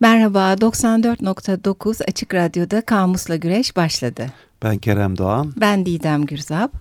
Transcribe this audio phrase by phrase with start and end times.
[0.00, 4.26] Merhaba, 94.9 Açık Radyo'da Kamus'la Güreş başladı.
[4.62, 5.52] Ben Kerem Doğan.
[5.56, 6.72] Ben Didem Gürzap.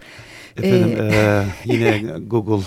[0.58, 1.14] Efendim ee...
[1.16, 2.64] e, yine Google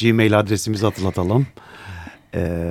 [0.00, 1.46] Gmail adresimizi hatırlatalım.
[2.34, 2.62] E,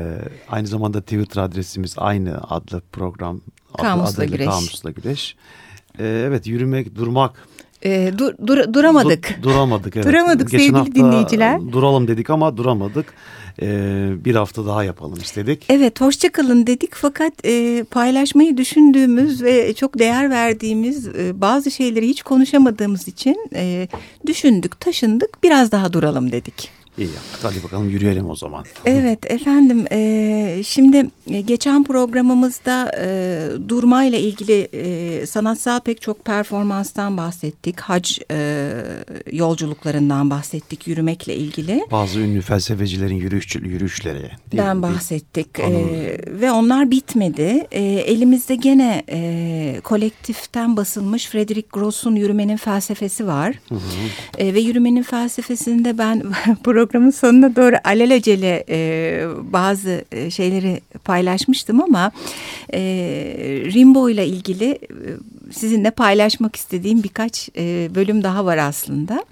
[0.50, 3.42] aynı zamanda Twitter adresimiz aynı adlı program.
[3.78, 4.48] Kamus'la adlı, Güreş.
[4.48, 5.36] Kamus'la Güreş.
[6.00, 7.48] E, evet yürümek, durmak.
[7.84, 9.38] E, dur, dur, duramadık.
[9.44, 10.06] Du, duramadık evet.
[10.06, 11.72] Duramadık Geçen sevgili hafta dinleyiciler.
[11.72, 13.14] Duralım dedik ama duramadık
[13.62, 13.68] e,
[14.26, 15.66] bir hafta daha yapalım istedik.
[15.70, 22.24] Evet hoşçakalın dedik fakat e, paylaşmayı düşündüğümüz ve çok değer verdiğimiz e, bazı şeyleri hiç
[22.24, 23.88] konuşamadığımız için e,
[24.26, 26.75] düşündük taşındık biraz daha duralım dedik.
[26.98, 27.40] İyi yaptık.
[27.44, 28.66] Hadi bakalım yürüyelim o zaman.
[28.86, 29.86] Evet efendim.
[29.92, 31.10] E, şimdi
[31.46, 37.80] geçen programımızda e, durma ile ilgili e, sanatsal pek çok performanstan bahsettik.
[37.80, 38.70] Hac e,
[39.32, 41.86] yolculuklarından bahsettik yürümekle ilgili.
[41.92, 44.32] Bazı ünlü felsefecilerin yürüyüş, yürüyüşleri.
[44.52, 45.60] Den bahsettik.
[45.60, 45.72] E,
[46.28, 47.68] ve onlar bitmedi.
[47.72, 53.56] E, elimizde gene e, kolektiften basılmış Frederick Gross'un Yürümenin Felsefesi var.
[53.70, 53.80] Hı hı.
[54.38, 56.24] E, ve Yürümenin Felsefesinde ben
[56.86, 62.12] programın sonuna doğru alelacele e, bazı e, şeyleri paylaşmıştım ama
[62.74, 62.80] e,
[63.74, 64.80] Rimbo ile ilgili e,
[65.52, 69.26] sizinle paylaşmak istediğim birkaç e, bölüm daha var aslında.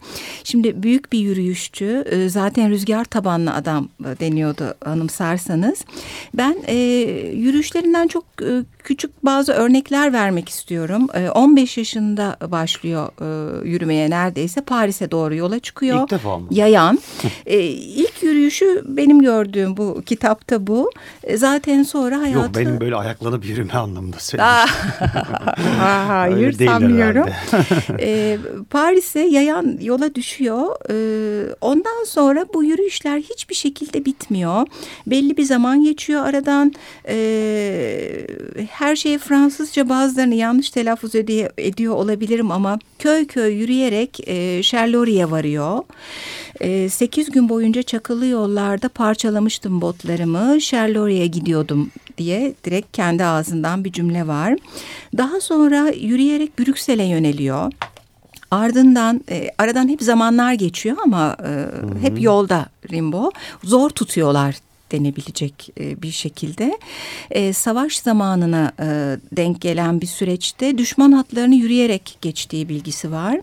[0.44, 5.86] Şimdi büyük bir yürüyüşçü e, zaten rüzgar tabanlı adam e, deniyordu anımsarsanız.
[6.34, 6.76] Ben e,
[7.34, 11.08] yürüyüşlerinden çok e, küçük bazı örnekler vermek istiyorum.
[11.14, 16.04] E, 15 yaşında başlıyor e, yürümeye neredeyse Paris'e doğru yola çıkıyor.
[16.04, 16.48] İlk defa mı?
[16.52, 17.00] Yayan.
[17.46, 20.92] e, ilk yürüyüşü benim gördüğüm bu kitapta bu.
[21.24, 22.40] E, zaten sonra hayatı...
[22.40, 24.80] Yok benim böyle ayaklanıp yürüme anlamında söylemiştim.
[26.08, 27.26] hayır sanmıyorum.
[28.00, 28.38] e,
[28.70, 30.68] Paris'e yayan yola düşüyor.
[30.90, 30.96] E,
[31.62, 34.68] ondan sonra bu yürüyüşler hiçbir şekilde bitmiyor.
[35.08, 36.74] Belli bir zaman geçiyor aradan.
[37.08, 38.28] E,
[38.70, 45.32] her şeyi Fransızca bazılarını yanlış telaffuz ediyor, ediyor olabilirim ama köy köy yürüyerek e, Charlotte'ye
[45.32, 45.80] varıyor.
[46.62, 50.60] E, sekiz gün boyunca çakılı yollarda parçalamıştım botlarımı.
[50.60, 54.56] Charlotte'ye gidiyordum diye direkt kendi ağzından bir cümle var.
[55.18, 57.72] Daha sonra yürüyerek Brüksel'e yöneliyor.
[58.52, 61.68] Ardından e, aradan hep zamanlar geçiyor ama e,
[62.02, 63.32] hep yolda Rimbo.
[63.64, 64.56] Zor tutuyorlar
[64.94, 66.78] denebilecek e, bir şekilde.
[67.32, 68.86] E, savaş zamanına e,
[69.32, 73.40] denk gelen bir süreçte düşman hatlarını yürüyerek geçtiği bilgisi var.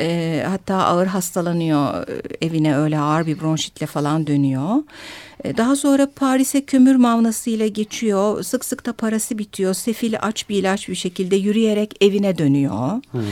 [0.00, 4.76] E, hatta ağır hastalanıyor e, evine öyle ağır bir bronşitle falan dönüyor.
[5.44, 8.42] E, daha sonra Paris'e kömür mavnasıyla geçiyor.
[8.42, 9.74] Sık sık da parası bitiyor.
[9.74, 13.02] Sefil aç bir ilaç bir şekilde yürüyerek evine dönüyor.
[13.10, 13.22] Hmm.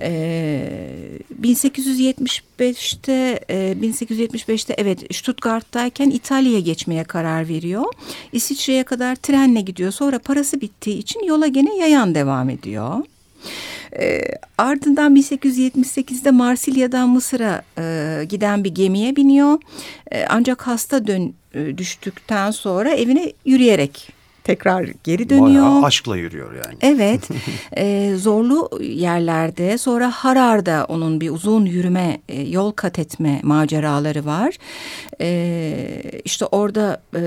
[0.00, 7.84] Ee, 1875'te e, 1875'te evet Stuttgart'tayken İtalya'ya geçmeye karar veriyor.
[8.32, 9.92] İsviçre'ye kadar trenle gidiyor.
[9.92, 13.04] Sonra parası bittiği için yola gene yayan devam ediyor.
[13.98, 14.20] E,
[14.58, 19.58] ardından 1878'de Marsilya'dan Mısır'a e, giden bir gemiye biniyor.
[20.12, 21.34] E, ancak hasta dön
[21.76, 25.64] düştükten sonra evine yürüyerek tekrar geri dönüyor.
[25.64, 26.78] Bayağı aşkla yürüyor yani.
[26.80, 27.28] Evet.
[27.76, 34.56] e, zorlu yerlerde sonra Harar'da onun bir uzun yürüme, e, yol kat etme maceraları var.
[35.20, 37.22] E, işte orada e,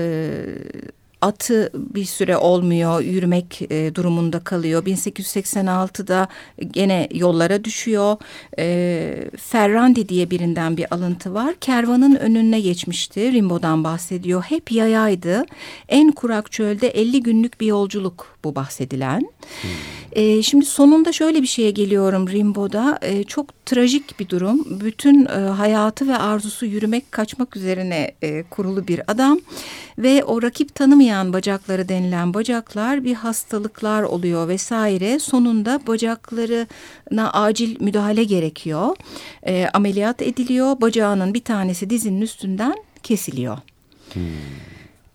[1.22, 4.84] atı bir süre olmuyor, yürümek e, durumunda kalıyor.
[4.86, 6.28] 1886'da
[6.70, 8.16] gene yollara düşüyor.
[8.58, 11.54] E, Ferrandi diye birinden bir alıntı var.
[11.60, 13.32] Kervanın önüne geçmişti.
[13.32, 14.42] Rimbo'dan bahsediyor.
[14.42, 15.44] Hep yayaydı.
[15.88, 19.20] En kurak çölde 50 günlük bir yolculuk bu bahsedilen.
[19.62, 19.70] Hmm.
[20.12, 22.98] E, şimdi sonunda şöyle bir şeye geliyorum Rimbo'da.
[23.02, 24.80] E, çok trajik bir durum.
[24.80, 29.40] Bütün e, hayatı ve arzusu yürümek, kaçmak üzerine e, kurulu bir adam.
[29.98, 35.18] Ve o rakip tanımayan bacakları denilen bacaklar bir hastalıklar oluyor vesaire.
[35.18, 38.96] Sonunda bacaklarına acil müdahale gerekiyor.
[39.46, 40.80] E, ameliyat ediliyor.
[40.80, 43.58] Bacağının bir tanesi dizinin üstünden kesiliyor.
[44.12, 44.22] Hmm.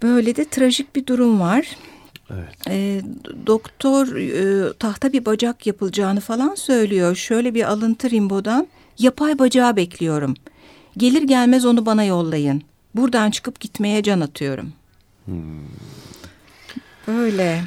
[0.02, 1.78] Böyle de trajik bir durum var.
[2.30, 2.68] Evet.
[2.70, 3.02] E,
[3.48, 7.16] doktor e, tahta bir bacak yapılacağını falan söylüyor.
[7.16, 8.68] Şöyle bir alıntı Rimbo'dan.
[9.00, 10.34] Yapay bacağı bekliyorum.
[10.98, 12.62] Gelir gelmez onu bana yollayın.
[12.96, 14.74] Buradan çıkıp gitmeye can atıyorum.
[15.26, 15.36] Hmm.
[17.08, 17.64] Böyle.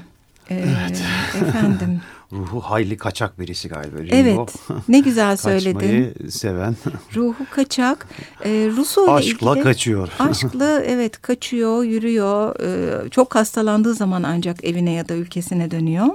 [0.50, 1.02] Ee, evet.
[1.42, 2.00] Efendim.
[2.32, 3.98] Ruhu hayli kaçak birisi galiba.
[3.98, 4.14] Ringo.
[4.16, 4.54] Evet.
[4.88, 5.72] Ne güzel söyledin.
[5.74, 6.76] Kaçmayı seven.
[7.16, 8.06] Ruhu kaçak.
[8.44, 10.08] Ee, Rousseau Aşkla ilgili, kaçıyor.
[10.18, 12.60] Aşkla evet kaçıyor, yürüyor.
[12.60, 16.06] Ee, çok hastalandığı zaman ancak evine ya da ülkesine dönüyor.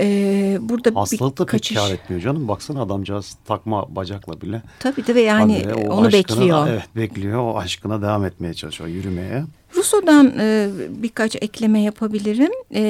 [0.00, 1.76] Ee, burada Hastalık da bir pek kaçış...
[1.76, 2.48] kar etmiyor canım.
[2.48, 4.62] Baksana adamcağız takma bacakla bile.
[4.78, 6.68] Tabii tabii yani o onu aşkına- bekliyor.
[6.68, 7.38] Evet bekliyor.
[7.42, 9.44] O aşkına devam etmeye çalışıyor yürümeye.
[9.80, 12.52] Rousseau'dan e, birkaç ekleme yapabilirim.
[12.74, 12.82] E,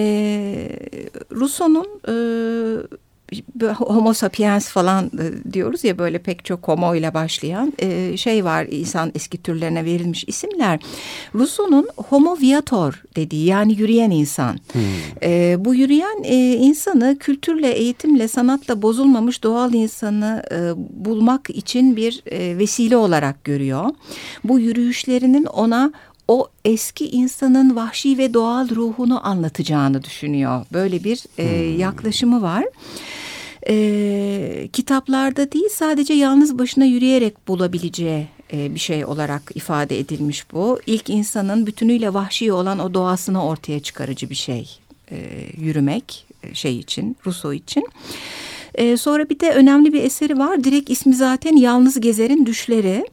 [1.33, 2.15] Rousseau'nun e,
[3.77, 8.67] Homo sapiens falan e, diyoruz ya böyle pek çok homo ile başlayan e, şey var
[8.71, 10.81] insan eski türlerine verilmiş isimler.
[11.35, 14.59] Rousseau'nun homo viator dediği yani yürüyen insan.
[15.23, 20.59] E, bu yürüyen e, insanı kültürle, eğitimle, sanatla bozulmamış doğal insanı e,
[21.05, 23.91] bulmak için bir e, vesile olarak görüyor.
[24.45, 25.93] Bu yürüyüşlerinin ona
[26.31, 30.67] o eski insanın vahşi ve doğal ruhunu anlatacağını düşünüyor.
[30.73, 31.45] Böyle bir e,
[31.79, 32.65] yaklaşımı var.
[33.69, 40.81] E, kitaplarda değil sadece yalnız başına yürüyerek bulabileceği e, bir şey olarak ifade edilmiş bu.
[40.87, 44.79] İlk insanın bütünüyle vahşi olan o doğasını ortaya çıkarıcı bir şey
[45.11, 45.17] e,
[45.57, 47.85] yürümek e, şey için Rousseau için.
[48.75, 50.65] E, sonra bir de önemli bir eseri var.
[50.65, 53.05] Direkt ismi zaten Yalnız Gezer'in Düşleri.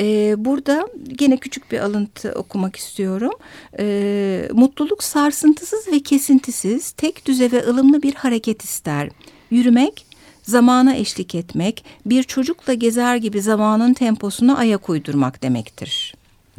[0.00, 3.32] Ee, burada gene küçük bir alıntı okumak istiyorum.
[3.78, 9.10] Ee, mutluluk sarsıntısız ve kesintisiz, tek düze ve ılımlı bir hareket ister.
[9.50, 10.06] Yürümek,
[10.42, 16.14] zamana eşlik etmek, bir çocukla gezer gibi zamanın temposuna ayak uydurmak demektir.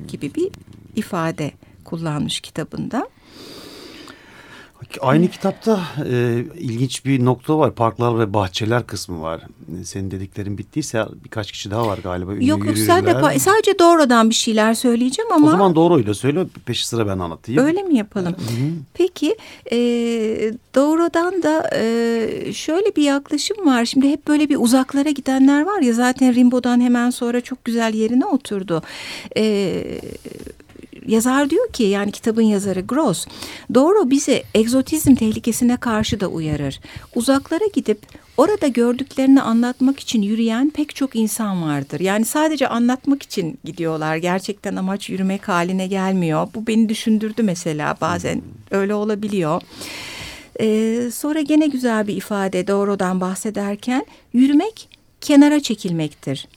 [0.07, 0.50] Gibi bir
[0.95, 1.51] ifade
[1.84, 3.10] kullanmış kitabında.
[5.02, 5.80] Aynı kitapta
[6.12, 7.76] e, ilginç bir nokta var.
[7.76, 9.42] Parklar ve bahçeler kısmı var.
[9.84, 12.34] Senin dediklerin bittiyse birkaç kişi daha var galiba.
[12.34, 15.48] Ünlü Yok yok sadece, sadece doğrudan bir şeyler söyleyeceğim ama...
[15.48, 17.66] O zaman doğruyla söyle peşi sıra ben anlatayım.
[17.66, 18.36] Öyle mi yapalım?
[18.94, 19.36] Peki
[19.72, 19.78] e,
[20.76, 23.86] doğrudan da e, şöyle bir yaklaşım var.
[23.86, 28.26] Şimdi hep böyle bir uzaklara gidenler var ya zaten Rimbaud'dan hemen sonra çok güzel yerine
[28.26, 28.82] oturdu.
[29.38, 29.84] E,
[31.07, 33.27] yazar diyor ki yani kitabın yazarı Gross
[33.74, 36.80] doğru bizi egzotizm tehlikesine karşı da uyarır.
[37.15, 38.00] Uzaklara gidip
[38.38, 42.00] orada gördüklerini anlatmak için yürüyen pek çok insan vardır.
[42.00, 44.15] Yani sadece anlatmak için gidiyorlar.
[44.15, 46.48] Gerçekten amaç yürümek haline gelmiyor.
[46.56, 49.62] Bu beni düşündürdü mesela bazen öyle olabiliyor.
[50.62, 54.89] Ee, sonra gene güzel bir ifade doğrudan bahsederken yürümek
[55.21, 56.48] kenara çekilmektir.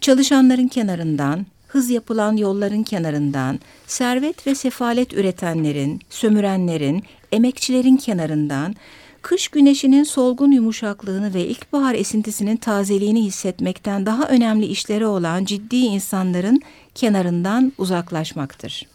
[0.00, 8.74] Çalışanların kenarından, hız yapılan yolların kenarından, servet ve sefalet üretenlerin, sömürenlerin, emekçilerin kenarından,
[9.22, 16.60] kış güneşinin solgun yumuşaklığını ve ilkbahar esintisinin tazeliğini hissetmekten daha önemli işleri olan ciddi insanların
[16.94, 18.86] kenarından uzaklaşmaktır.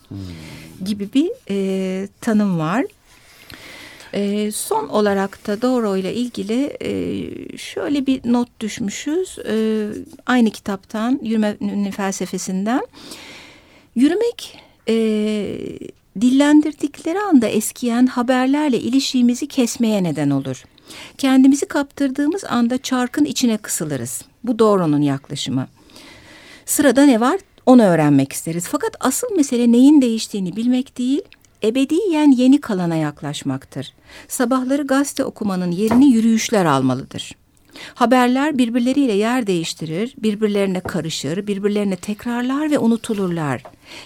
[0.86, 2.86] Gibi bir e, tanım var.
[4.13, 9.39] E, son olarak da Doğru ile ilgili e, şöyle bir not düşmüşüz.
[9.39, 9.87] E,
[10.25, 12.87] aynı kitaptan, Yürümenin Felsefesinden.
[13.95, 14.95] Yürümek e,
[16.21, 20.63] dillendirdikleri anda eskiyen haberlerle ilişiğimizi kesmeye neden olur.
[21.17, 24.21] Kendimizi kaptırdığımız anda çarkın içine kısılırız.
[24.43, 25.67] Bu Doğru'nun yaklaşımı.
[26.65, 28.67] Sırada ne var onu öğrenmek isteriz.
[28.67, 31.21] Fakat asıl mesele neyin değiştiğini bilmek değil,
[31.63, 33.93] ebediyen yeni kalana yaklaşmaktır.
[34.27, 37.31] Sabahları gazete okumanın yerini yürüyüşler almalıdır.
[37.93, 43.63] Haberler birbirleriyle yer değiştirir, birbirlerine karışır, birbirlerine tekrarlar ve unutulurlar.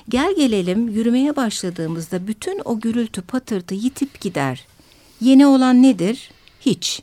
[0.09, 4.65] Gel gelelim yürümeye başladığımızda bütün o gürültü patırtı yitip gider.
[5.21, 6.31] Yeni olan nedir?
[6.61, 7.01] Hiç.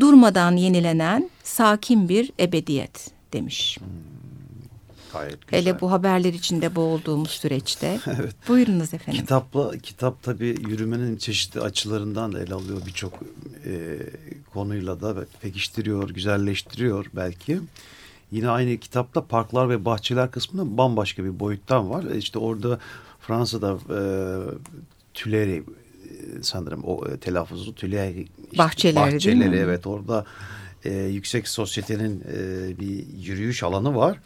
[0.00, 3.78] Durmadan yenilenen sakin bir ebediyet demiş.
[5.18, 5.60] Gayet güzel.
[5.60, 7.98] Hele bu haberler içinde boğulduğumuz süreçte.
[8.20, 8.34] Evet.
[8.48, 9.20] Buyurunuz efendim.
[9.20, 13.12] Kitapla kitap tabii yürümenin çeşitli açılarından da ele alıyor birçok
[13.66, 13.98] e,
[14.52, 17.60] konuyla da pekiştiriyor, güzelleştiriyor belki.
[18.30, 22.04] Yine aynı kitapta parklar ve bahçeler kısmında bambaşka bir boyuttan var.
[22.04, 22.78] E, İşte orada
[23.20, 24.00] Fransa'da e,
[25.14, 29.44] Tuileries e, sanırım o e, telaffuzu Tuileries işte Bahçeleri değil mi?
[29.44, 30.24] bahçeleri, evet orada
[30.84, 34.20] e, yüksek sosyetenin e, bir yürüyüş alanı var.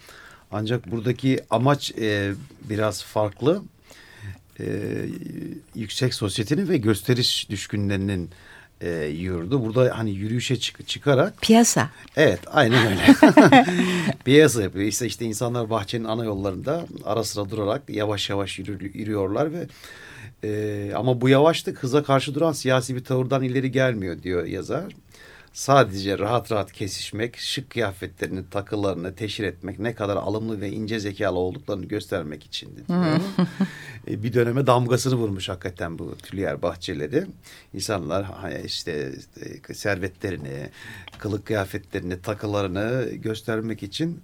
[0.53, 3.63] Ancak buradaki amaç e, biraz farklı.
[4.61, 4.67] E,
[5.75, 8.31] yüksek sosyetenin ve gösteriş düşkünlerinin
[8.81, 9.65] e, yurdu.
[9.65, 11.91] Burada hani yürüyüşe çık çıkarak Piyasa.
[12.17, 13.01] Evet aynen öyle.
[14.25, 14.85] Piyasa yapıyor.
[14.85, 19.67] İşte, işte insanlar bahçenin ana yollarında ara sıra durarak yavaş yavaş yürü, yürüyorlar ve
[20.45, 24.85] e, ama bu yavaşlık hıza karşı duran siyasi bir tavırdan ileri gelmiyor diyor yazar.
[25.53, 31.39] Sadece rahat rahat kesişmek, şık kıyafetlerini, takılarını teşhir etmek, ne kadar alımlı ve ince zekalı
[31.39, 32.81] olduklarını göstermek içindi.
[34.09, 37.27] E, bir döneme damgasını vurmuş hakikaten bu tülyer bahçeleri.
[37.75, 38.27] İnsanlar
[38.65, 39.13] işte
[39.69, 40.69] e, servetlerini,
[41.19, 44.21] kılık kıyafetlerini, takılarını göstermek için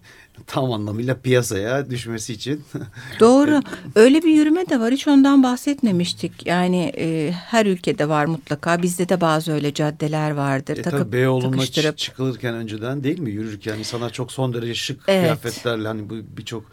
[0.46, 2.64] tam anlamıyla piyasaya düşmesi için.
[3.20, 3.62] Doğru.
[3.94, 4.92] Öyle bir yürüme de var.
[4.92, 6.46] Hiç ondan bahsetmemiştik.
[6.46, 8.82] Yani e, her ülkede var mutlaka.
[8.82, 10.78] Bizde de bazı öyle caddeler vardır.
[10.78, 11.98] E, Takıp Beyoğlu'na takıştırıp.
[11.98, 15.20] çıkılırken önceden değil mi yürürken sana çok son derece şık Evet.
[15.22, 16.64] kıyafetlerle hani bu birçok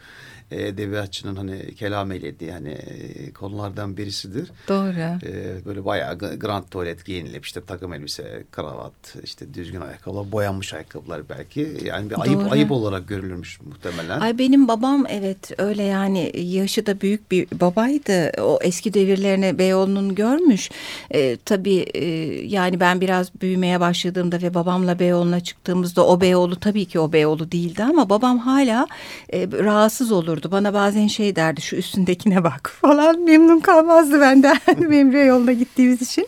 [0.51, 4.51] edebiyatçının hani kelam eylediği hani e, konulardan birisidir.
[4.69, 4.93] Doğru.
[5.27, 11.21] E, böyle bayağı grand tuvalet giyinilip işte takım elbise, kravat, işte düzgün ayakkabılar, boyanmış ayakkabılar
[11.29, 11.77] belki.
[11.85, 12.51] Yani bir ayıp Doğru.
[12.51, 14.19] ayıp olarak görülürmüş muhtemelen.
[14.19, 18.41] Ay benim babam evet öyle yani yaşı da büyük bir babaydı.
[18.41, 20.69] O eski devirlerini Beyoğlu'nun görmüş.
[21.11, 22.05] Ee, tabii e,
[22.47, 27.51] yani ben biraz büyümeye başladığımda ve babamla Beyoğlu'na çıktığımızda o Beyoğlu tabii ki o Beyoğlu
[27.51, 28.87] değildi ama babam hala
[29.33, 30.51] e, rahatsız olurdu.
[30.51, 36.27] Bana bazen şey derdi şu üstündekine bak falan memnun kalmazdı benden benim Beyoğlu'na gittiğimiz için.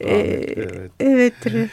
[0.00, 0.10] Ee,
[1.00, 1.34] evet.
[1.44, 1.70] evet.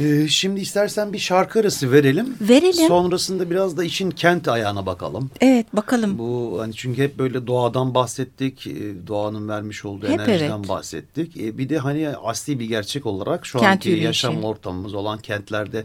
[0.00, 2.36] E, şimdi istersen bir şarkı arası verelim.
[2.40, 2.88] Verelim.
[2.88, 5.30] Sonrasında biraz da işin kent ayağına bakalım.
[5.40, 6.18] Evet bakalım.
[6.18, 10.68] Bu hani çünkü hep böyle doğadan bahsettik, e, doğanın vermiş olduğu Hep enerjiden evet.
[10.68, 11.36] bahsettik.
[11.36, 14.06] E, Bir de hani asli bir gerçek olarak şu Kent anki yürüyüşü.
[14.06, 15.84] yaşam ortamımız olan kentlerde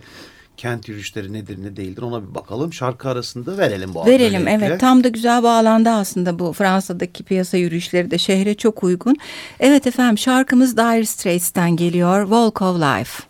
[0.57, 2.73] kent yürüyüşleri nedir ne değildir ona bir bakalım.
[2.73, 4.65] Şarkı arasında verelim bu Verelim böylelikle.
[4.65, 9.15] evet tam da güzel bağlandı aslında bu Fransa'daki piyasa yürüyüşleri de şehre çok uygun.
[9.59, 13.23] Evet efendim şarkımız Dire Straits'ten geliyor Walk of Life.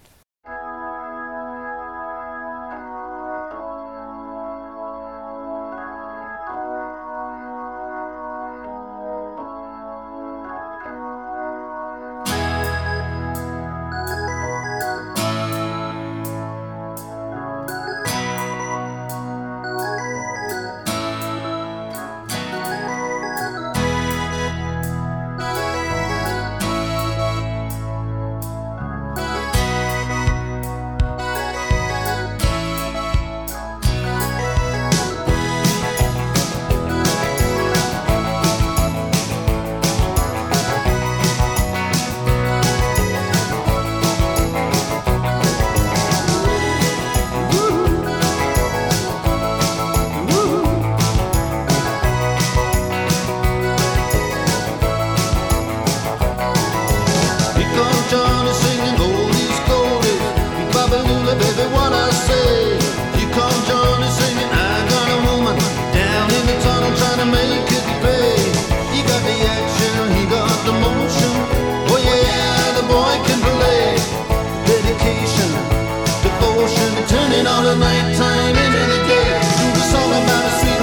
[77.63, 79.30] The nighttime into the day.
[79.60, 80.82] Do the song about a sweet.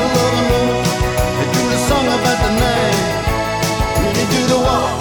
[1.38, 2.98] They do the song about the night.
[4.32, 4.98] Do the walk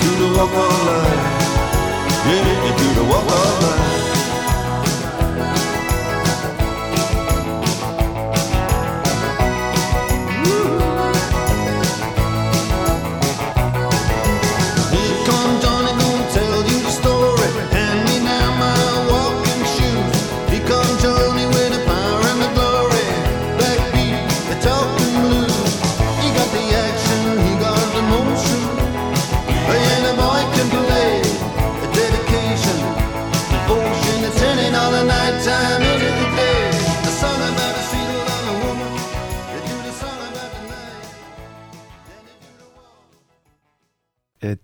[0.00, 1.38] do the walk of life.
[2.78, 3.77] Do the walk of life.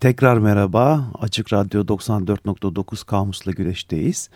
[0.05, 1.11] Tekrar merhaba.
[1.21, 4.31] Açık Radyo 94.9 Kamus'la güreşteyiz.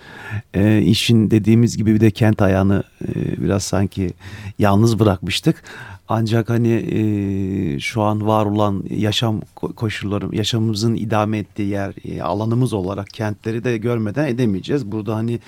[0.55, 4.11] E, işin dediğimiz gibi bir de kent ayağını e, biraz sanki
[4.59, 5.63] yalnız bırakmıştık.
[6.09, 12.23] Ancak hani e, şu an var olan yaşam ko- koşulları, yaşamımızın idame ettiği yer, e,
[12.23, 14.93] alanımız olarak kentleri de görmeden edemeyeceğiz.
[14.93, 15.41] Burada hani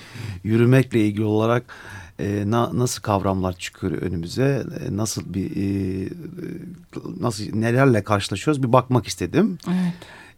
[0.43, 1.63] yürümekle ilgili olarak
[2.21, 6.09] e, na- nasıl kavramlar çıkıyor önümüze, e, nasıl bir e,
[7.19, 9.57] nasıl nelerle karşılaşıyoruz bir bakmak istedim.
[9.67, 9.93] Evet.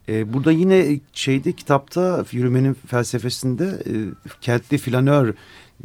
[0.10, 3.94] E, burada yine şeyde kitapta yürümenin felsefesinde e,
[4.42, 5.34] kentli flanör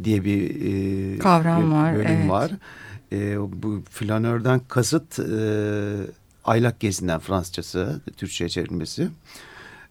[0.03, 0.49] diye bir
[1.15, 2.29] e, Kavram bir var, bölüm evet.
[2.29, 2.51] var.
[3.11, 5.41] E, bu flanörden kasıt e,
[6.45, 9.07] aylak gezinden Fransızcası, Türkçe'ye çevrilmesi.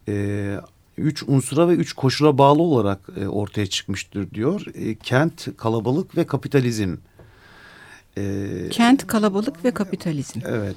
[0.09, 0.57] E,
[0.99, 4.67] üç unsura ve üç koşula bağlı olarak e, ortaya çıkmıştır diyor.
[4.75, 6.97] E, kent, kalabalık ve kapitalizm.
[8.19, 10.40] E, Kent, kalabalık ve kapitalizm.
[10.47, 10.76] Evet.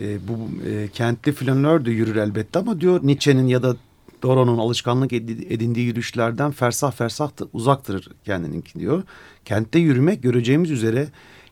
[0.00, 3.76] E, bu e, kentli flanör de yürür elbette ama diyor Nietzsche'nin ya da
[4.22, 9.02] Doro'nun alışkanlık edindiği yürüyüşlerden fersah fersah uzaktır kendininki diyor.
[9.44, 11.08] Kentte yürümek göreceğimiz üzere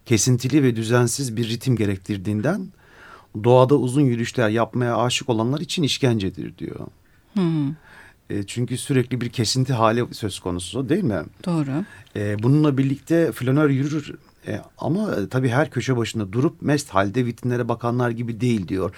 [0.07, 2.69] kesintili ve düzensiz bir ritim gerektirdiğinden
[3.45, 6.81] doğada uzun yürüyüşler yapmaya aşık olanlar için işkencedir diyor.
[7.37, 7.69] Hmm.
[8.31, 11.23] E, çünkü sürekli bir kesinti hali söz konusu değil mi?
[11.45, 11.85] Doğru.
[12.17, 14.15] E, bununla birlikte flanör yürür
[14.47, 18.95] e, ama e, tabii her köşe başında durup mest halde vitrinlere bakanlar gibi değil diyor.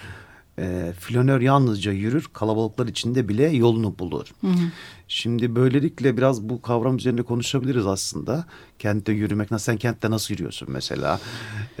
[0.59, 4.27] E, flanör yalnızca yürür, kalabalıklar içinde bile yolunu bulur.
[4.41, 4.71] Hı hı.
[5.07, 8.45] Şimdi böylelikle biraz bu kavram üzerinde konuşabiliriz aslında.
[8.79, 11.19] Kentte yürümek, nasıl sen kentte nasıl yürüyorsun mesela?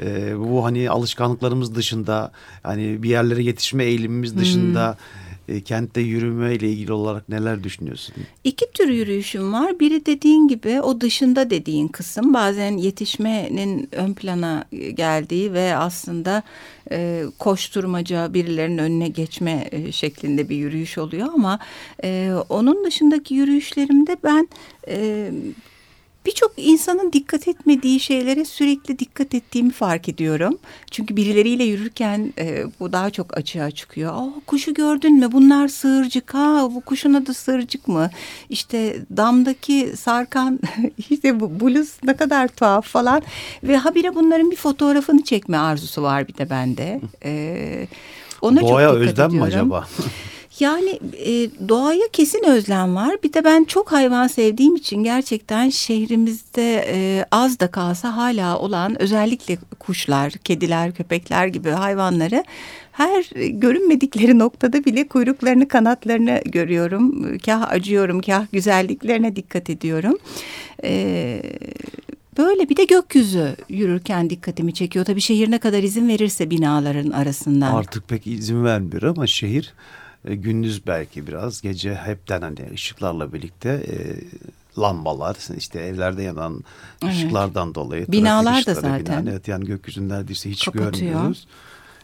[0.01, 2.31] E, bu hani alışkanlıklarımız dışında,
[2.63, 4.89] hani bir yerlere yetişme eğilimimiz dışında...
[4.89, 8.15] Hı e, kentte yürüme ile ilgili olarak neler düşünüyorsun?
[8.43, 9.79] İki tür yürüyüşüm var.
[9.79, 16.43] Biri dediğin gibi o dışında dediğin kısım bazen yetişmenin ön plana geldiği ve aslında
[16.91, 21.59] e, koşturmaca birilerinin önüne geçme e, şeklinde bir yürüyüş oluyor ama
[22.03, 24.47] e, onun dışındaki yürüyüşlerimde ben
[24.87, 25.31] e,
[26.25, 30.57] birçok insanın dikkat etmediği şeylere sürekli dikkat ettiğimi fark ediyorum.
[30.91, 34.13] Çünkü birileriyle yürürken e, bu daha çok açığa çıkıyor.
[34.13, 35.31] Aa, kuşu gördün mü?
[35.31, 36.33] Bunlar sığırcık.
[36.33, 38.09] Ha, bu kuşun adı sığırcık mı?
[38.49, 40.59] İşte damdaki sarkan
[41.09, 43.21] işte bu bluz ne kadar tuhaf falan.
[43.63, 47.01] Ve habire bunların bir fotoğrafını çekme arzusu var bir de bende.
[47.23, 47.87] E,
[48.41, 49.37] ona Doğaya çok dikkat özlem ediyorum.
[49.37, 49.87] mi acaba?
[50.59, 53.17] Yani e, doğaya kesin özlem var.
[53.23, 59.01] Bir de ben çok hayvan sevdiğim için gerçekten şehrimizde e, az da kalsa hala olan
[59.01, 62.43] özellikle kuşlar, kediler, köpekler gibi hayvanları
[62.91, 67.37] her görünmedikleri noktada bile kuyruklarını, kanatlarını görüyorum.
[67.37, 70.17] Kah acıyorum, kah güzelliklerine dikkat ediyorum.
[70.83, 71.41] Ee,
[72.37, 75.05] böyle bir de gökyüzü yürürken dikkatimi çekiyor.
[75.05, 77.73] Tabii şehir ne kadar izin verirse binaların arasından.
[77.73, 79.73] Artık pek izin vermiyor ama şehir
[80.25, 83.95] e, gündüz belki biraz gece hepten hani ışıklarla birlikte e,
[84.81, 86.63] lambalar işte evlerde yanan
[87.03, 87.13] evet.
[87.13, 90.91] ışıklardan dolayı binalar da zaten bina, evet yani gökyüzünü neredeyse hiç Kapatıyor.
[90.91, 91.47] görmüyoruz.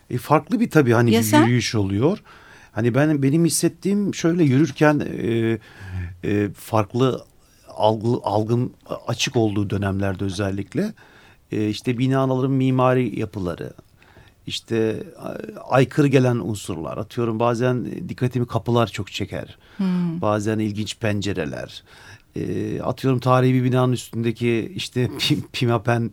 [0.10, 1.44] E, farklı bir tabii hani ya bir sen?
[1.44, 2.24] yürüyüş oluyor.
[2.72, 5.60] Hani ben benim hissettiğim şöyle yürürken e,
[6.24, 7.26] e, farklı
[7.70, 8.74] algı, algım
[9.08, 10.94] açık olduğu dönemlerde özellikle
[11.52, 13.74] e, işte binaların mimari yapıları
[14.48, 15.04] işte
[15.70, 19.58] aykırı gelen unsurlar atıyorum bazen dikkatimi kapılar çok çeker.
[19.78, 20.22] Hmm.
[20.22, 21.84] Bazen ilginç pencereler.
[22.36, 25.10] E, atıyorum tarihi bir binanın üstündeki işte
[25.54, 26.12] pimapen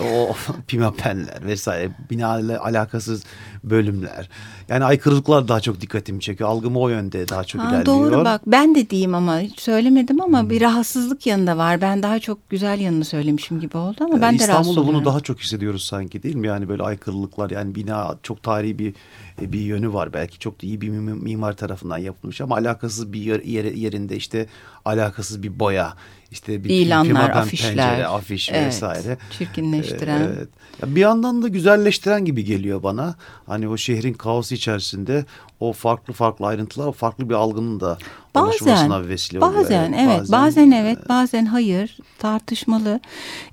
[0.00, 0.34] o
[0.66, 3.24] pimapenler vesaire binayla alakasız
[3.64, 4.28] bölümler.
[4.68, 6.50] Yani aykırılıklar daha çok dikkatimi çekiyor.
[6.50, 7.86] Algım o yönde daha çok ha, ilerliyor.
[7.86, 10.50] Doğru bak ben de diyeyim ama söylemedim ama hmm.
[10.50, 11.80] bir rahatsızlık yanında var.
[11.80, 15.04] Ben daha çok güzel yanını söylemişim gibi oldu ama ben ee, de rahatsız İstanbul'da bunu
[15.04, 16.46] daha çok hissediyoruz sanki değil mi?
[16.46, 18.94] Yani böyle aykırılıklar yani bina çok tarihi bir
[19.40, 20.12] bir yönü var.
[20.12, 23.40] Belki çok da iyi bir mimar tarafından yapılmış ama alakasız bir yer,
[23.72, 24.46] yerinde işte
[24.84, 25.94] alakasız bir boya
[26.30, 29.18] işte bir ilanlar, afişler, pencere, afiş evet, vesaire.
[29.38, 30.20] Çirkinleştiren.
[30.20, 30.48] Evet.
[30.86, 33.14] Bir yandan da güzelleştiren gibi geliyor bana.
[33.46, 35.24] Hani o şehrin kaosu içerisinde
[35.60, 37.98] o farklı farklı ayrıntılar farklı bir algının da
[38.34, 39.64] bazen, vesile oluyor.
[39.64, 43.00] Bazen evet, evet bazen, bazen evet bazen hayır tartışmalı.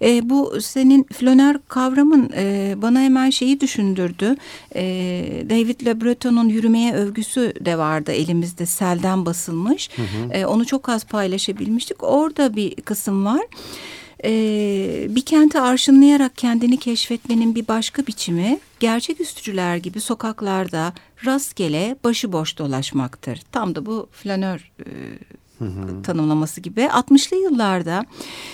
[0.02, 4.36] E, bu senin flöner kavramın e, bana hemen şeyi düşündürdü.
[4.76, 4.84] E,
[5.50, 9.90] David Le Breton'un yürümeye övgüsü de vardı elimizde selden basılmış.
[9.96, 10.34] Hı hı.
[10.34, 12.04] E, onu çok az paylaşabilmiştik.
[12.04, 13.42] Orada bir kısım var
[14.24, 20.94] e, bir kenti arşınlayarak kendini keşfetmenin bir başka biçimi gerçek üstücüler gibi sokaklarda
[21.26, 23.42] rastgele başıboş dolaşmaktır.
[23.52, 24.90] Tam da bu flanör e,
[26.04, 26.82] tanımlaması gibi.
[26.82, 28.06] 60'lı yıllarda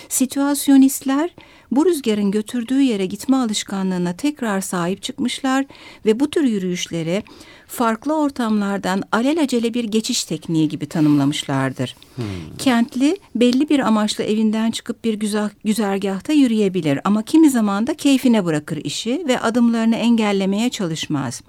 [0.09, 1.35] situasyonistler
[1.71, 5.65] bu rüzgarın götürdüğü yere gitme alışkanlığına tekrar sahip çıkmışlar
[6.05, 7.23] ve bu tür yürüyüşleri
[7.69, 11.95] farklı ortamlardan alelacele bir geçiş tekniği gibi tanımlamışlardır.
[12.15, 12.25] Hmm.
[12.57, 18.45] Kentli belli bir amaçla evinden çıkıp bir güzel, güzergahta yürüyebilir ama kimi zaman da keyfine
[18.45, 21.41] bırakır işi ve adımlarını engellemeye çalışmaz.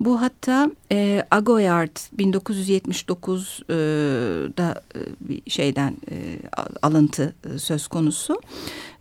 [0.00, 6.14] Bu hatta e, Agoyard 1979'da e, bir şeyden e,
[6.82, 8.40] alıntı e, söz konusu.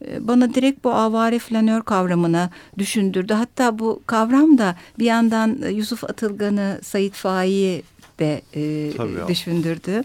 [0.05, 3.33] E, bana direkt bu avare flanör kavramını düşündürdü.
[3.33, 6.03] Hatta bu kavram da bir yandan Yusuf
[6.51, 7.83] Atılgan'ı, Sait Faik'i
[8.19, 10.03] de e, düşündürdü.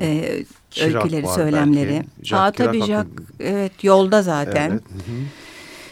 [0.00, 0.06] E,
[0.80, 2.02] öyküleri, söylemleri.
[2.18, 2.36] Belki.
[2.36, 3.08] Aa, tabii Jack,
[3.40, 4.70] evet yolda zaten.
[4.70, 4.82] Evet.
[4.82, 5.24] Hı hı.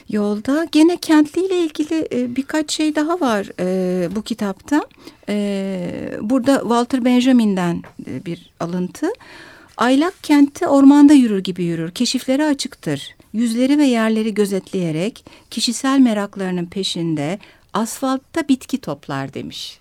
[0.09, 4.87] Yolda gene kentliyle ilgili e, birkaç şey daha var e, bu kitapta.
[5.29, 9.07] E, burada Walter Benjamin'den e, bir alıntı.
[9.77, 11.91] Aylak kentte ormanda yürür gibi yürür.
[11.91, 17.39] Keşiflere açıktır yüzleri ve yerleri gözetleyerek kişisel meraklarının peşinde
[17.77, 19.81] asfaltta bitki toplar demiş.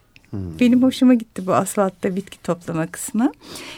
[0.60, 3.32] Benim hoşuma gitti bu asfaltta bitki toplama kısmı.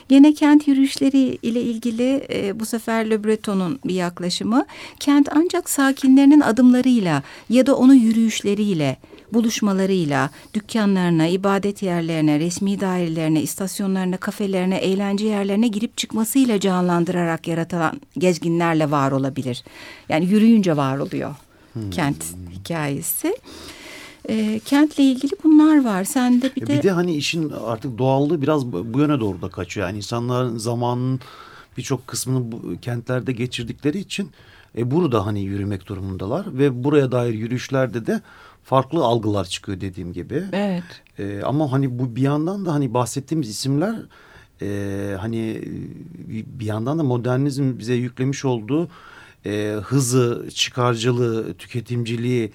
[0.09, 4.65] Gene kent yürüyüşleri ile ilgili e, bu sefer Le Breton'un bir yaklaşımı.
[4.99, 8.97] Kent ancak sakinlerinin adımlarıyla ya da onu yürüyüşleriyle
[9.33, 18.91] buluşmalarıyla dükkanlarına, ibadet yerlerine, resmi dairelerine, istasyonlarına, kafelerine, eğlence yerlerine girip çıkmasıyla canlandırarak yaratılan gezginlerle
[18.91, 19.63] var olabilir.
[20.09, 21.35] Yani yürüyünce var oluyor
[21.91, 23.37] kent hikayesi.
[24.29, 26.03] E, kentle ilgili bunlar var.
[26.03, 29.49] Sen de bir de, Bir de hani işin artık doğallığı biraz bu yöne doğru da
[29.49, 29.87] kaçıyor.
[29.87, 31.19] Yani insanların zamanının
[31.77, 34.31] birçok kısmını bu kentlerde geçirdikleri için
[34.77, 38.21] e, burada hani yürümek durumundalar ve buraya dair yürüyüşlerde de
[38.63, 40.43] farklı algılar çıkıyor dediğim gibi.
[40.51, 40.83] evet.
[41.19, 43.95] E, ama hani bu bir yandan da hani bahsettiğimiz isimler
[44.61, 48.89] e, hani e, bir yandan da modernizm bize yüklemiş olduğu
[49.45, 52.51] e, hızı, çıkarcılığı, tüketimciliği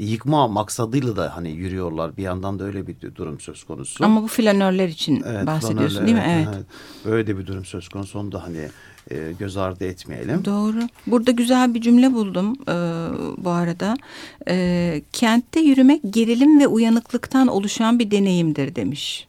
[0.00, 2.16] yıkma maksadıyla da hani yürüyorlar.
[2.16, 4.04] Bir yandan da öyle bir durum söz konusu.
[4.04, 6.46] Ama bu flanörler için Evet, bahsediyorsun flanörle, değil mi?
[6.54, 6.64] Evet.
[7.04, 8.18] Böyle de bir durum söz konusu.
[8.18, 8.68] Onu da hani
[9.10, 10.44] e, göz ardı etmeyelim.
[10.44, 10.78] Doğru.
[11.06, 12.74] Burada güzel bir cümle buldum e,
[13.44, 13.96] bu arada.
[14.48, 19.28] E, kentte yürümek gerilim ve uyanıklıktan oluşan bir deneyimdir demiş.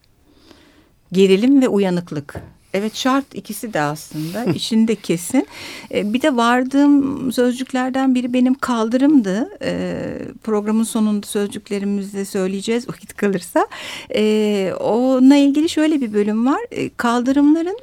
[1.12, 2.42] Gerilim ve uyanıklık.
[2.74, 5.48] Evet şart ikisi de aslında işinde kesin.
[5.94, 9.50] E, bir de vardığım sözcüklerden biri benim kaldırımdı.
[9.62, 9.96] E,
[10.44, 13.68] programın sonunda sözcüklerimizde söyleyeceğiz vakit kalırsa.
[14.16, 16.60] E, onunla ilgili şöyle bir bölüm var.
[16.98, 17.78] Kaldırımların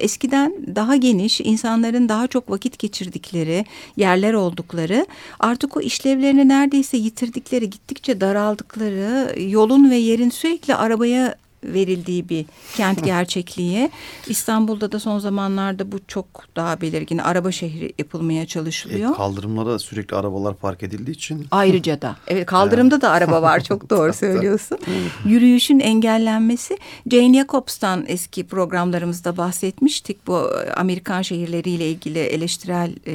[0.00, 3.64] eskiden daha geniş, insanların daha çok vakit geçirdikleri
[3.96, 5.06] yerler oldukları,
[5.40, 12.44] artık o işlevlerini neredeyse yitirdikleri, gittikçe daraldıkları, yolun ve yerin sürekli arabaya verildiği bir
[12.76, 13.90] kent gerçekliği.
[14.28, 17.18] İstanbul'da da son zamanlarda bu çok daha belirgin.
[17.18, 19.16] Araba şehri yapılmaya E, çalışılıyor.
[19.16, 22.16] kaldırımlara sürekli arabalar park edildiği için Ayrıca da.
[22.26, 24.78] Evet kaldırımda da araba var çok doğru söylüyorsun.
[25.24, 26.78] Yürüyüşün engellenmesi.
[27.10, 33.12] Jane Jacobs'tan eski programlarımızda bahsetmiştik bu Amerikan şehirleriyle ilgili eleştirel e,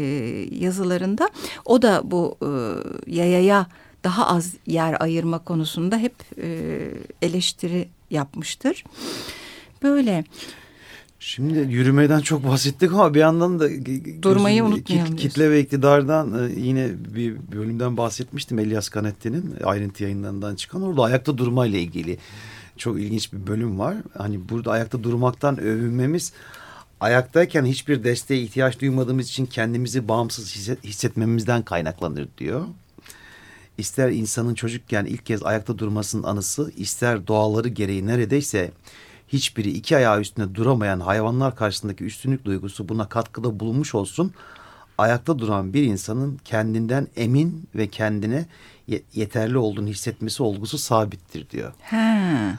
[0.66, 1.30] yazılarında.
[1.66, 2.50] O da bu e,
[3.16, 3.68] yayaya
[4.04, 6.48] daha az yer ayırma konusunda hep e,
[7.22, 8.84] eleştiri yapmıştır.
[9.84, 10.24] Böyle.
[11.20, 13.70] Şimdi yürümeden çok bahsettik ama bir yandan da
[14.22, 18.60] Durmayı unutmayalım kit- kitle ve iktidardan e, yine bir bölümden bahsetmiştim.
[18.60, 22.18] Elias Canetti'nin ayrıntı yayınlarından çıkan orada ayakta durmayla ilgili
[22.78, 23.96] çok ilginç bir bölüm var.
[24.18, 26.34] Hani burada ayakta durmaktan övünmemiz
[27.00, 32.66] ayaktayken hiçbir desteğe ihtiyaç duymadığımız için kendimizi bağımsız hisset- hissetmemizden kaynaklanır diyor.
[33.78, 38.72] İster insanın çocukken ilk kez ayakta durmasının anısı, ister doğaları gereği neredeyse
[39.28, 44.34] hiçbiri iki ayağı üstünde duramayan hayvanlar karşısındaki üstünlük duygusu buna katkıda bulunmuş olsun.
[44.98, 48.46] Ayakta duran bir insanın kendinden emin ve kendine
[48.88, 51.74] ye- yeterli olduğunu hissetmesi olgusu sabittir diyor.
[51.82, 52.58] Ha,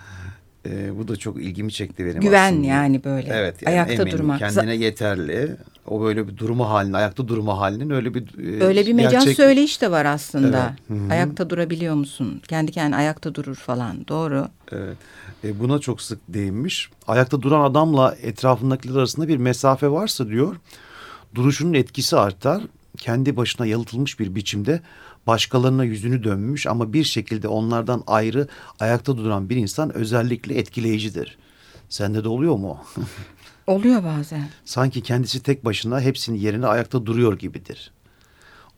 [0.68, 2.66] Ee, bu da çok ilgimi çekti benim güven aslında.
[2.66, 3.28] yani böyle.
[3.32, 4.38] Evet yani Ayakta eminim, durmak.
[4.38, 5.56] Kendine yeterli.
[5.86, 9.36] O böyle bir durma halinin, ayakta durma halinin öyle bir e, Öyle bir mecaz gerçek-
[9.36, 10.76] söyleyiş de var aslında.
[10.90, 11.12] Evet, hı hı.
[11.12, 12.42] Ayakta durabiliyor musun?
[12.48, 14.08] Kendi kendine ayakta durur falan.
[14.08, 14.48] Doğru.
[14.72, 14.96] Evet.
[15.44, 16.90] E, buna çok sık değinmiş.
[17.06, 20.56] Ayakta duran adamla etrafındakiler arasında bir mesafe varsa diyor,
[21.34, 22.62] duruşunun etkisi artar.
[22.96, 24.80] Kendi başına yalıtılmış bir biçimde
[25.28, 28.48] başkalarına yüzünü dönmüş ama bir şekilde onlardan ayrı
[28.80, 31.38] ayakta duran bir insan özellikle etkileyicidir.
[31.88, 32.78] Sende de oluyor mu?
[33.66, 34.48] Oluyor bazen.
[34.64, 37.92] Sanki kendisi tek başına hepsinin yerine ayakta duruyor gibidir.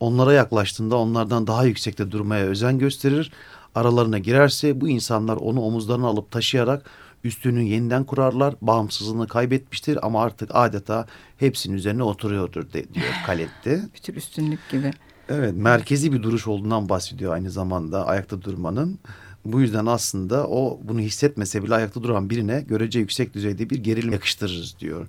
[0.00, 3.32] Onlara yaklaştığında onlardan daha yüksekte durmaya özen gösterir.
[3.74, 6.90] Aralarına girerse bu insanlar onu omuzlarına alıp taşıyarak
[7.24, 8.54] üstünü yeniden kurarlar.
[8.60, 13.82] Bağımsızlığını kaybetmiştir ama artık adeta hepsinin üzerine oturuyordur de, diyor Kaletti.
[13.94, 14.90] Bir tür üstünlük gibi.
[15.30, 18.98] Evet merkezi bir duruş olduğundan bahsediyor aynı zamanda ayakta durmanın.
[19.44, 24.12] Bu yüzden aslında o bunu hissetmese bile ayakta duran birine görece yüksek düzeyde bir gerilim
[24.12, 25.06] yakıştırırız diyor.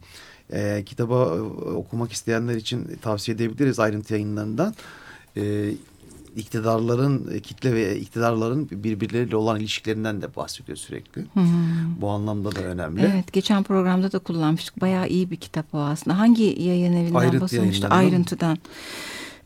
[0.53, 4.75] Ee, kitabı e, okumak isteyenler için tavsiye edebiliriz ayrıntı yayınlarından.
[5.38, 5.71] Ee,
[6.36, 11.25] iktidarların, e, kitle ve iktidarların birbirleriyle olan ilişkilerinden de bahsediyor sürekli.
[12.01, 13.01] Bu anlamda da önemli.
[13.13, 14.81] Evet geçen programda da kullanmıştık.
[14.81, 16.19] Bayağı iyi bir kitap o aslında.
[16.19, 17.57] Hangi yayın evinden Ayrıntı basılmıştı?
[17.65, 17.97] yayınlarından.
[17.97, 18.57] Ayrıntıdan.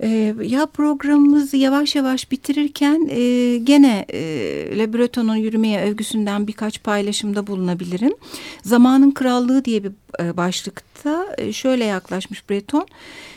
[0.04, 4.20] Ee, ya programımızı yavaş yavaş bitirirken e, gene e,
[4.78, 8.14] Le Breton'un yürümeye övgüsünden birkaç paylaşımda bulunabilirim.
[8.64, 10.95] Zamanın Krallığı diye bir e, başlıkta
[11.38, 12.88] e, şöyle yaklaşmış Breton.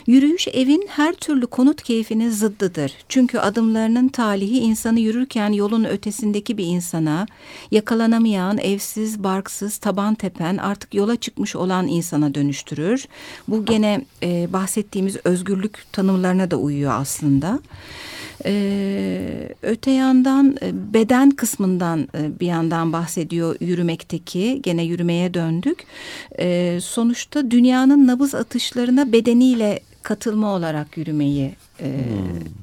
[0.07, 2.93] Yürüyüş evin her türlü konut keyfinin zıddıdır.
[3.09, 7.27] Çünkü adımlarının talihi insanı yürürken yolun ötesindeki bir insana,
[7.71, 13.07] yakalanamayan, evsiz, barksız, taban tepen, artık yola çıkmış olan insana dönüştürür.
[13.47, 17.59] Bu gene e, bahsettiğimiz özgürlük tanımlarına da uyuyor aslında.
[18.45, 24.59] E, öte yandan e, beden kısmından e, bir yandan bahsediyor yürümekteki.
[24.63, 25.83] Gene yürümeye döndük.
[26.39, 31.87] E, sonuçta dünyanın nabız atışlarına bedeniyle katılma olarak yürümeyi e,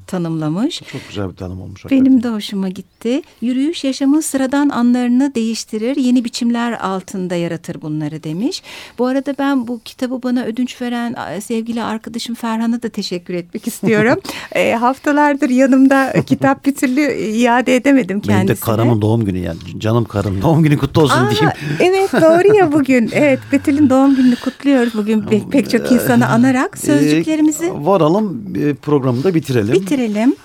[0.06, 0.82] tanımlamış.
[0.92, 1.84] Çok güzel bir tanım olmuş.
[1.90, 2.22] Benim hakikaten.
[2.32, 3.22] de hoşuma gitti.
[3.40, 8.62] Yürüyüş yaşamın sıradan anlarını değiştirir, yeni biçimler altında yaratır bunları demiş.
[8.98, 14.20] Bu arada ben bu kitabı bana ödünç veren sevgili arkadaşım Ferhan'a da teşekkür etmek istiyorum.
[14.54, 18.36] e, haftalardır yanımda kitap bir türlü iade edemedim kendisine.
[18.46, 19.58] Benim de karımın doğum günü yani.
[19.78, 21.50] Canım karım doğum günü kutlu olsun Aa, diyeyim.
[21.80, 23.10] evet doğru ya bugün.
[23.16, 26.78] Evet Betül'ün doğum gününü kutluyoruz bugün pe- pek çok insanı anarak.
[26.78, 28.74] Sözcüklerimizi Ee, varalım e,
[29.06, 29.74] programı da bitirelim.
[29.74, 30.36] bitirelim.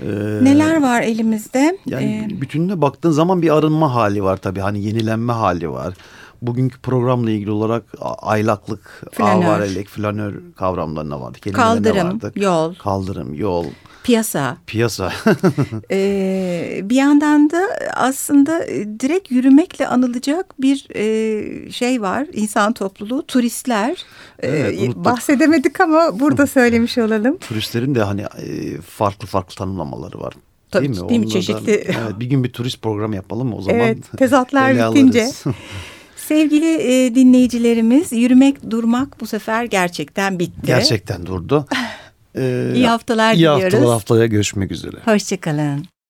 [0.00, 0.04] Ee,
[0.44, 1.78] Neler var elimizde?
[1.86, 4.60] Yani Ee, bütününe baktığın zaman bir arınma hali var tabii.
[4.60, 5.94] Hani yenilenme hali var.
[6.42, 7.82] Bugünkü programla ilgili olarak
[8.22, 9.44] aylaklık, Flanör.
[9.44, 11.38] avarelik, flanör kavramlarına vardı.
[11.40, 12.36] kelimelerine Kaldırım, vardık.
[12.36, 12.74] yol.
[12.74, 13.64] Kaldırım, yol,
[14.04, 14.56] piyasa.
[14.66, 15.12] piyasa.
[15.90, 17.62] Ee, bir yandan da
[17.94, 22.26] aslında e, direkt yürümekle anılacak bir e, şey var.
[22.32, 24.04] İnsan topluluğu, turistler.
[24.38, 25.04] Ee, Evet, unuttuk.
[25.04, 27.38] bahsedemedik ama burada söylemiş olalım.
[27.38, 30.34] Turistlerin de hani e, farklı farklı tanımlamaları var.
[30.70, 31.08] Tabii değil mi?
[31.08, 31.28] değil mi?
[31.30, 31.72] Çeşitli.
[31.72, 33.80] Evet, bir gün bir turist programı yapalım mı o zaman?
[33.80, 35.28] Evet, tezatlar bitince.
[36.16, 40.60] Sevgili e, dinleyicilerimiz, yürümek, durmak bu sefer gerçekten bitti.
[40.64, 41.66] Gerçekten durdu.
[42.38, 43.62] Ee, İyi haftalar iyi diliyoruz.
[43.64, 44.96] haftalar haftaya görüşmek üzere.
[45.04, 45.84] Hoşçakalın.